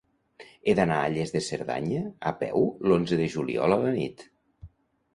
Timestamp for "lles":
1.17-1.35